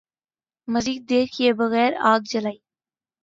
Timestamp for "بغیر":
1.59-1.91